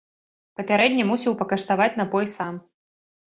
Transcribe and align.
Папярэдне 0.59 1.03
мусіў 1.09 1.37
пакаштаваць 1.43 1.91
напой 2.01 2.25
сам. 2.35 2.53